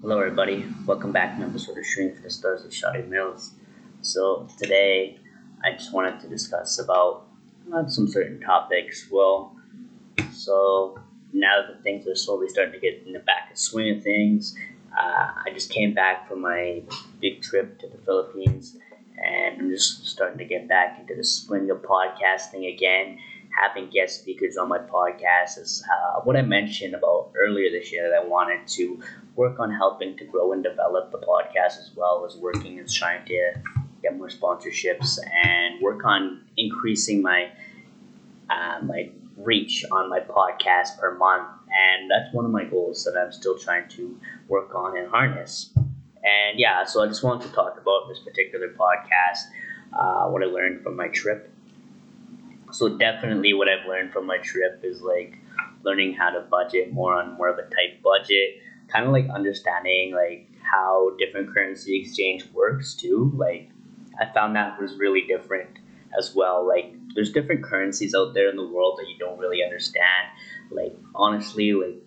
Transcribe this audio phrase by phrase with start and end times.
[0.00, 0.64] Hello, everybody.
[0.86, 3.54] Welcome back to an episode of Shooting for the Stars with Shotty Mills.
[4.00, 5.18] So today,
[5.64, 7.26] I just wanted to discuss about
[7.88, 9.08] some certain topics.
[9.10, 9.56] Well,
[10.32, 11.00] so
[11.32, 14.56] now that things are slowly starting to get in the back of swing of things,
[14.96, 16.80] uh, I just came back from my
[17.20, 18.76] big trip to the Philippines,
[19.20, 23.18] and I'm just starting to get back into the swing of podcasting again
[23.60, 28.08] having guest speakers on my podcast is uh, what I mentioned about earlier this year
[28.08, 29.00] that I wanted to
[29.36, 33.24] work on helping to grow and develop the podcast as well as working and trying
[33.26, 33.52] to
[34.02, 37.50] get more sponsorships and work on increasing my
[38.50, 41.48] uh, my reach on my podcast per month.
[41.68, 44.18] And that's one of my goals that I'm still trying to
[44.48, 45.70] work on and harness.
[45.76, 49.44] And yeah, so I just wanted to talk about this particular podcast,
[49.92, 51.52] uh, what I learned from my trip
[52.70, 55.38] so definitely what I've learned from my trip is like
[55.84, 60.14] learning how to budget more on more of a tight budget, kind of like understanding
[60.14, 63.32] like how different currency exchange works too.
[63.36, 63.70] Like
[64.20, 65.70] I found that was really different
[66.18, 66.66] as well.
[66.66, 70.28] Like there's different currencies out there in the world that you don't really understand.
[70.70, 72.02] Like honestly, like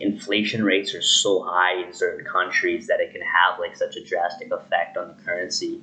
[0.00, 4.04] inflation rates are so high in certain countries that it can have like such a
[4.04, 5.80] drastic effect on the currency.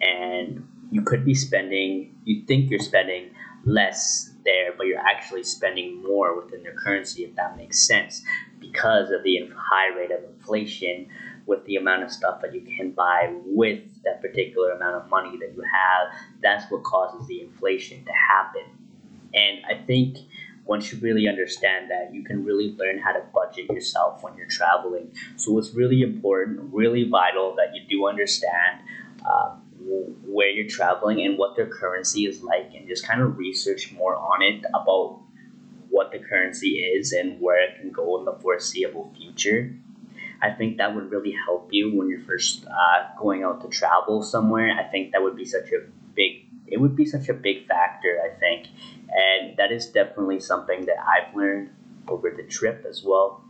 [0.00, 3.30] And you could be spending, you think you're spending
[3.64, 8.22] less there, but you're actually spending more within their currency, if that makes sense,
[8.58, 11.08] because of the high rate of inflation
[11.46, 15.36] with the amount of stuff that you can buy with that particular amount of money
[15.38, 16.08] that you have.
[16.42, 18.64] That's what causes the inflation to happen.
[19.34, 20.18] And I think
[20.66, 24.46] once you really understand that, you can really learn how to budget yourself when you're
[24.46, 25.10] traveling.
[25.36, 28.80] So it's really important, really vital that you do understand.
[29.26, 29.56] Uh,
[30.24, 34.14] where you're traveling and what their currency is like and just kind of research more
[34.14, 35.20] on it about
[35.88, 39.74] what the currency is and where it can go in the foreseeable future.
[40.40, 44.22] I think that would really help you when you're first uh, going out to travel
[44.22, 44.70] somewhere.
[44.78, 48.20] I think that would be such a big it would be such a big factor,
[48.22, 48.66] I think.
[49.10, 51.70] And that is definitely something that I've learned
[52.06, 53.42] over the trip as well.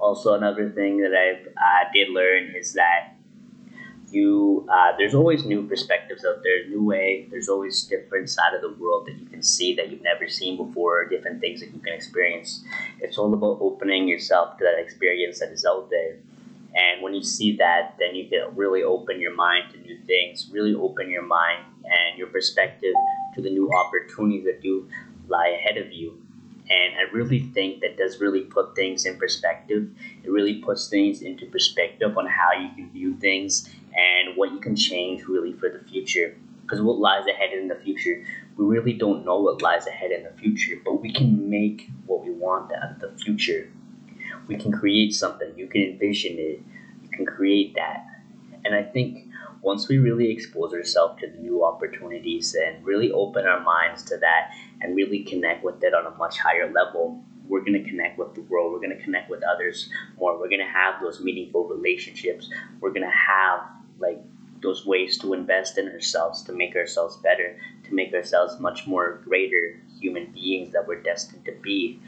[0.00, 3.14] Also, another thing that I uh, did learn is that
[4.10, 8.62] you uh, there's always new perspectives out there new way there's always different side of
[8.62, 11.78] the world that you can see that you've never seen before different things that you
[11.80, 12.64] can experience.
[13.00, 16.16] It's all about opening yourself to that experience that is out there.
[16.74, 20.48] And when you see that then you can really open your mind to new things
[20.52, 22.94] really open your mind and your perspective
[23.34, 24.88] to the new opportunities that do
[25.28, 26.20] lie ahead of you
[26.70, 29.88] and I really think that does really put things in perspective.
[30.22, 34.60] It really puts things into perspective on how you can view things and what you
[34.60, 36.36] can change really for the future.
[36.62, 38.22] Because what lies ahead in the future,
[38.58, 42.24] we really don't know what lies ahead in the future, but we can make what
[42.24, 43.70] we want out of the future.
[44.46, 46.60] We can create something, you can envision it,
[47.02, 48.04] you can create that.
[48.64, 49.27] And I think
[49.62, 54.16] once we really expose ourselves to the new opportunities and really open our minds to
[54.18, 58.18] that and really connect with it on a much higher level, we're going to connect
[58.18, 58.72] with the world.
[58.72, 60.38] We're going to connect with others more.
[60.38, 62.50] We're going to have those meaningful relationships.
[62.80, 63.60] We're going to have
[63.98, 64.20] like
[64.60, 69.20] those ways to invest in ourselves, to make ourselves better, to make ourselves much more
[69.24, 72.00] greater human beings that we're destined to be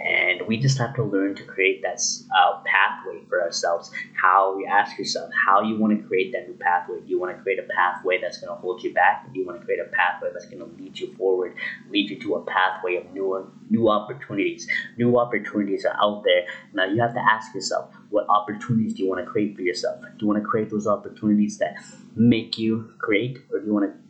[0.00, 2.00] and we just have to learn to create that
[2.36, 3.90] uh, pathway for ourselves.
[4.20, 7.00] How you ask yourself how you want to create that new pathway.
[7.00, 9.32] Do you want to create a pathway that's going to hold you back?
[9.32, 11.54] Do you want to create a pathway that's going to lead you forward
[11.90, 14.68] lead you to a pathway of new new opportunities?
[14.98, 16.44] New opportunities are out there.
[16.72, 20.00] Now you have to ask yourself what opportunities do you want to create for yourself?
[20.00, 21.76] Do you want to create those opportunities that
[22.16, 24.03] make you great or do you want to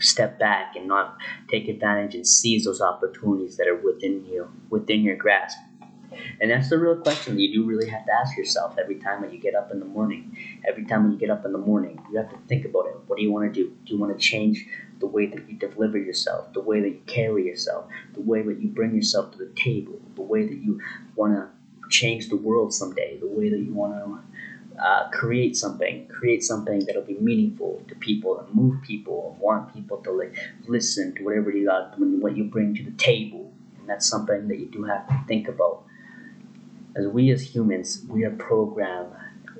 [0.00, 1.16] step back and not
[1.48, 5.58] take advantage and seize those opportunities that are within you, within your grasp.
[6.40, 9.22] And that's the real question that you do really have to ask yourself every time
[9.22, 10.36] that you get up in the morning.
[10.66, 12.96] Every time when you get up in the morning, you have to think about it.
[13.06, 13.70] What do you want to do?
[13.86, 14.66] Do you want to change
[14.98, 18.60] the way that you deliver yourself, the way that you carry yourself, the way that
[18.60, 20.80] you bring yourself to the table, the way that you
[21.14, 21.48] want to
[21.88, 24.29] change the world someday, the way that you want to
[24.80, 29.72] uh, create something, create something that'll be meaningful to people and move people, and want
[29.74, 30.34] people to like
[30.66, 34.58] listen to whatever you got, what you bring to the table, and that's something that
[34.58, 35.82] you do have to think about.
[36.96, 39.12] As we as humans, we are programmed,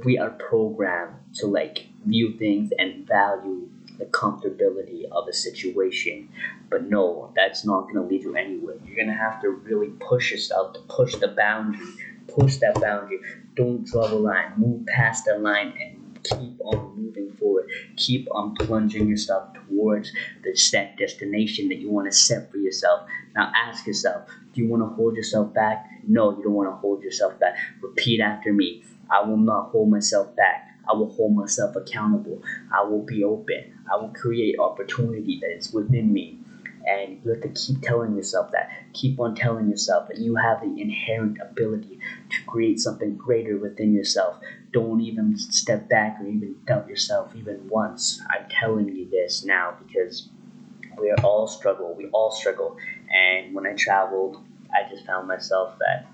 [0.04, 3.68] we are programmed to like view things and value
[4.00, 6.28] the comfortability of a situation.
[6.70, 8.76] But no, that's not going to lead you anywhere.
[8.84, 11.86] You're going to have to really push yourself to push the boundary
[12.34, 13.20] push that boundary.
[13.54, 14.52] Don't draw the line.
[14.56, 17.66] Move past that line and keep on moving forward.
[17.96, 20.12] Keep on plunging yourself towards
[20.44, 23.06] the set destination that you want to set for yourself.
[23.34, 25.86] Now ask yourself, do you want to hold yourself back?
[26.06, 27.56] No, you don't want to hold yourself back.
[27.80, 28.82] Repeat after me.
[29.10, 30.66] I will not hold myself back.
[30.88, 32.42] I will hold myself accountable.
[32.72, 33.72] I will be open.
[33.92, 36.38] I will create opportunity that is within me.
[36.90, 38.70] And you have to keep telling yourself that.
[38.92, 42.00] Keep on telling yourself that you have the inherent ability
[42.30, 44.38] to create something greater within yourself.
[44.72, 48.20] Don't even step back or even doubt yourself even once.
[48.30, 50.28] I'm telling you this now because
[50.98, 51.94] we are all struggle.
[51.94, 52.76] We all struggle.
[53.08, 54.42] And when I traveled,
[54.72, 56.06] I just found myself that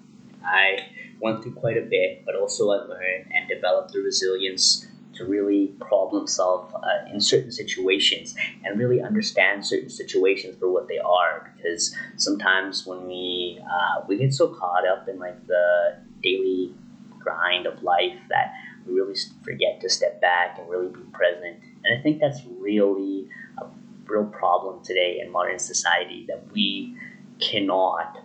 [0.44, 0.78] I
[1.20, 5.74] went through quite a bit, but also I learned and developed the resilience to really
[5.80, 8.34] problem solve uh, in certain situations
[8.64, 11.52] and really understand certain situations for what they are.
[11.56, 16.74] Because sometimes when we uh, we get so caught up in like the daily
[17.18, 18.52] grind of life that
[18.86, 21.56] we really forget to step back and really be present.
[21.84, 23.28] And I think that's really
[23.60, 23.66] a
[24.06, 26.96] real problem today in modern society that we
[27.40, 28.18] cannot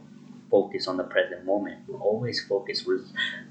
[0.52, 1.80] focus on the present moment.
[1.88, 2.86] We're always focused.
[2.86, 3.00] We're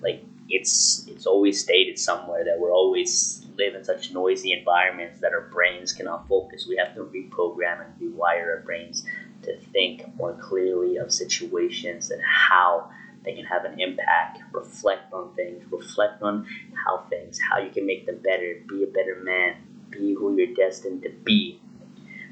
[0.03, 5.33] like it's it's always stated somewhere that we're always live in such noisy environments that
[5.33, 6.67] our brains cannot focus.
[6.69, 9.05] We have to reprogram and rewire our brains
[9.43, 12.91] to think more clearly of situations and how
[13.25, 14.41] they can have an impact.
[14.53, 15.63] Reflect on things.
[15.71, 16.47] Reflect on
[16.85, 18.61] how things, how you can make them better.
[18.69, 19.57] Be a better man.
[19.91, 21.61] Be who you're destined to be.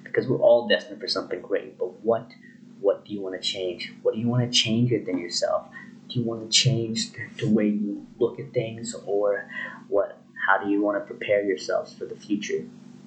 [0.02, 1.78] Because we're all destined for something great.
[1.78, 2.30] But what
[2.80, 3.92] what do you want to change?
[4.02, 5.66] What do you want to change within yourself?
[6.08, 9.48] Do you want to change the, way you look at things, or
[9.88, 10.20] what?
[10.46, 12.64] How do you want to prepare yourselves for the future?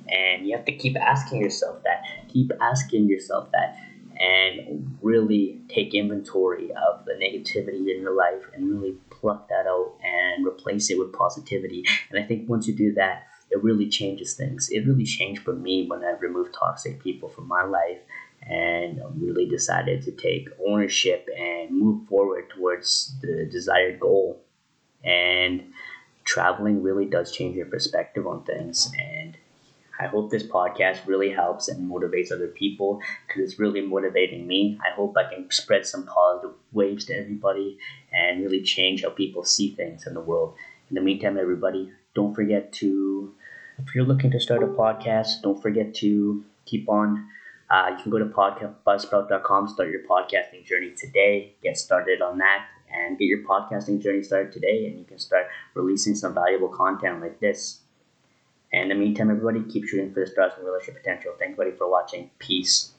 [0.09, 2.03] And you have to keep asking yourself that.
[2.27, 3.77] Keep asking yourself that,
[4.19, 9.93] and really take inventory of the negativity in your life, and really pluck that out
[10.03, 11.83] and replace it with positivity.
[12.11, 14.69] And I think once you do that, it really changes things.
[14.69, 17.99] It really changed for me when I removed toxic people from my life
[18.43, 24.41] and really decided to take ownership and move forward towards the desired goal.
[25.03, 25.71] And
[26.23, 28.91] traveling really does change your perspective on things.
[28.97, 29.37] And
[29.99, 34.79] I hope this podcast really helps and motivates other people because it's really motivating me.
[34.81, 37.77] I hope I can spread some positive waves to everybody
[38.11, 40.55] and really change how people see things in the world.
[40.89, 43.33] In the meantime, everybody, don't forget to,
[43.77, 47.27] if you're looking to start a podcast, don't forget to keep on
[47.71, 52.65] uh, you can go to podcastbuzzsprout.com, start your podcasting journey today, get started on that,
[52.93, 57.21] and get your podcasting journey started today, and you can start releasing some valuable content
[57.21, 57.79] like this.
[58.73, 61.31] And in the meantime, everybody, keep shooting for the stars and realize your potential.
[61.39, 62.29] Thank everybody for watching.
[62.39, 62.91] Peace.